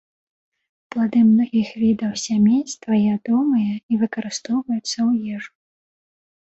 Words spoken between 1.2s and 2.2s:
многіх відаў